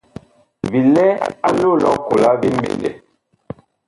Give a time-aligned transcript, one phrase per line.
[0.71, 1.05] Bi lɛ
[1.47, 2.89] a loo lʼ ɔkola vi mɓendɛ.